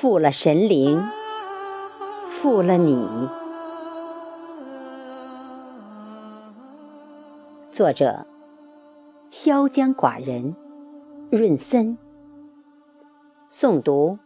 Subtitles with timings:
[0.00, 1.02] 负了神灵，
[2.28, 3.28] 负了你。
[7.72, 8.24] 作者：
[9.32, 10.54] 萧江寡人，
[11.32, 11.98] 润森。
[13.50, 14.20] 诵读：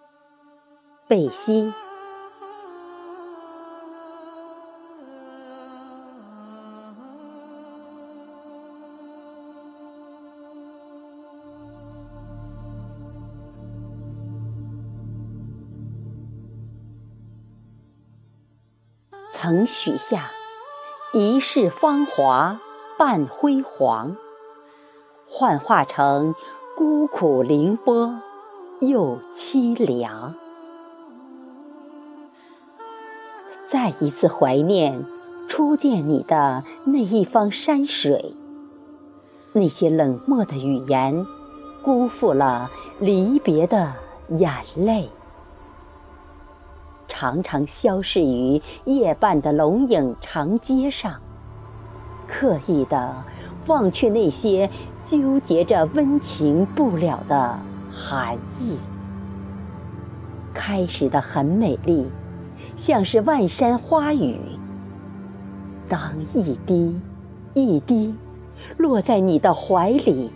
[1.09, 1.73] 贝西。
[19.42, 20.30] 曾许下
[21.12, 22.60] 一世芳华
[22.96, 24.16] 半辉煌，
[25.28, 26.37] 幻化成
[26.77, 28.20] 孤苦凌波
[28.78, 30.37] 又凄凉。
[33.65, 35.05] 再一次怀念
[35.48, 38.37] 初见你的那一方山水，
[39.54, 41.26] 那些冷漠的语言，
[41.82, 42.70] 辜负了
[43.01, 43.93] 离别的
[44.29, 45.10] 眼泪。
[47.23, 51.20] 常常消逝于夜半的龙影长街上，
[52.26, 53.14] 刻意的
[53.68, 54.68] 忘却那些
[55.04, 57.56] 纠结着温情不了的
[57.88, 58.76] 寒意。
[60.52, 62.09] 开始的很美丽，
[62.76, 64.41] 像是万山花雨。
[65.88, 66.00] 当
[66.34, 67.00] 一滴
[67.54, 68.12] 一滴
[68.78, 70.32] 落在你的怀里，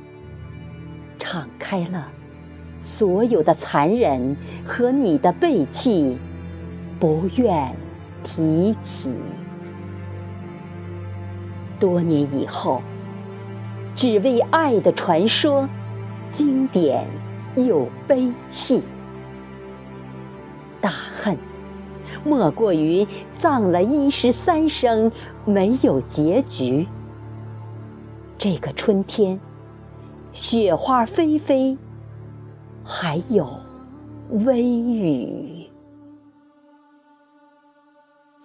[1.18, 2.06] 敞开了
[2.80, 6.16] 所有的残忍和你的背弃。
[6.98, 7.74] 不愿
[8.22, 9.14] 提起。
[11.78, 12.80] 多年以后，
[13.94, 15.68] 只为爱的传说，
[16.32, 17.06] 经典
[17.54, 18.82] 又悲泣。
[20.80, 21.36] 大恨，
[22.24, 25.12] 莫过于葬了一十三生，
[25.44, 26.86] 没有结局。
[28.38, 29.38] 这个春天，
[30.32, 31.76] 雪花飞飞，
[32.84, 33.48] 还有
[34.30, 35.55] 微雨。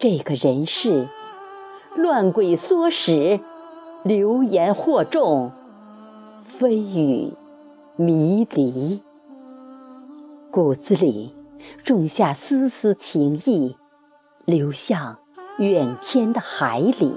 [0.02, 1.08] 这个人世，
[1.96, 3.40] 乱鬼唆使，
[4.02, 5.52] 流言惑众，
[6.60, 7.32] 蜚语
[7.98, 9.00] 迷离。
[10.50, 11.36] 骨子里
[11.84, 13.78] 种下丝丝情意，
[14.46, 15.18] 流向
[15.60, 17.14] 远天的海里。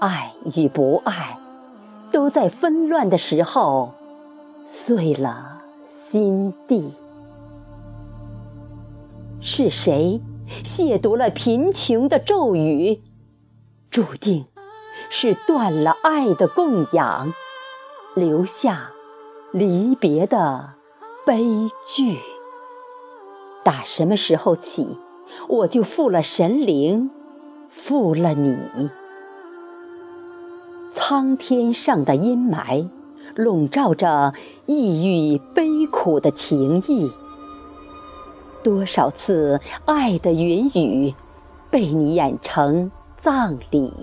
[0.00, 1.38] 爱与不爱，
[2.10, 3.92] 都在纷乱的时候
[4.66, 5.62] 碎了
[5.92, 6.92] 心地。
[9.40, 10.20] 是谁？
[10.64, 13.00] 亵渎了贫穷的咒语，
[13.90, 14.46] 注定
[15.10, 17.32] 是断了爱的供养，
[18.14, 18.90] 留下
[19.52, 20.70] 离别的
[21.24, 21.44] 悲
[21.86, 22.18] 剧。
[23.64, 24.96] 打什么时候起，
[25.48, 27.10] 我就负了神灵，
[27.70, 28.56] 负了你。
[30.92, 32.88] 苍天上的阴霾，
[33.34, 34.34] 笼罩着
[34.66, 37.10] 抑郁悲苦的情意。
[38.66, 41.14] 多少次爱的云雨，
[41.70, 43.94] 被你演成葬礼。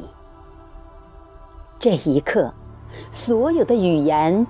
[1.78, 2.54] 这一刻，
[3.12, 4.48] 所有的语言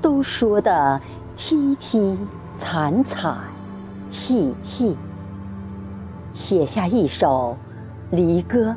[0.00, 1.00] 都说的
[1.34, 2.16] 凄凄
[2.56, 3.36] 惨惨
[4.08, 4.96] 戚戚。
[6.32, 7.56] 写下一首
[8.12, 8.72] 离歌，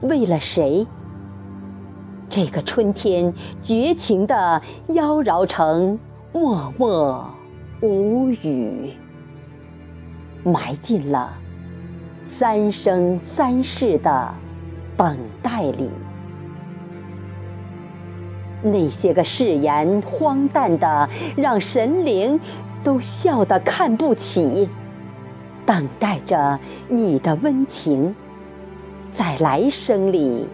[0.00, 0.84] 为了谁？
[2.28, 5.96] 这个春天，绝情的妖娆成
[6.32, 7.24] 默默
[7.80, 8.92] 无语。
[10.44, 11.32] 埋进了
[12.24, 14.34] 三生三世的
[14.96, 15.90] 等待里，
[18.62, 22.38] 那些个誓言荒诞的，让神灵
[22.82, 24.68] 都笑得看不起。
[25.64, 28.14] 等待着你的温情，
[29.12, 30.48] 在来生里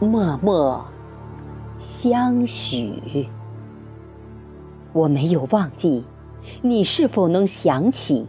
[0.00, 0.84] 默默
[1.78, 3.28] 相许。
[4.94, 6.04] 我没有忘记，
[6.62, 8.26] 你是否能想起？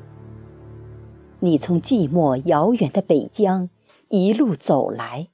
[1.48, 3.70] 你从寂寞遥远的北疆
[4.10, 5.30] 一路走来，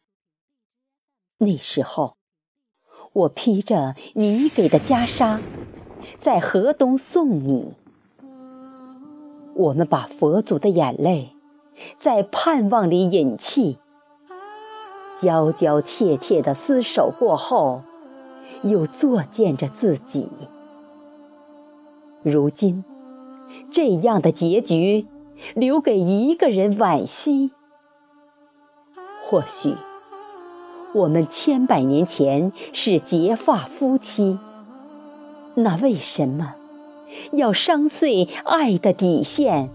[1.39, 2.17] 那时候，
[3.13, 5.39] 我披着你给的袈裟，
[6.19, 7.73] 在河东送你。
[9.55, 11.31] 我们把佛祖的眼泪，
[11.97, 13.79] 在盼望里饮泣。
[15.19, 17.81] 娇娇怯怯的厮守过后，
[18.61, 20.29] 又作践着自己。
[22.21, 22.83] 如今，
[23.71, 25.07] 这样的结局。
[25.55, 27.51] 留给一个人惋惜。
[29.25, 29.75] 或许，
[30.93, 34.37] 我们千百年前是结发夫妻，
[35.55, 36.55] 那为什么
[37.31, 39.69] 要伤碎爱的底线，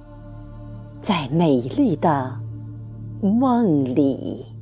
[1.00, 2.38] 在美丽的
[3.23, 4.57] 梦里？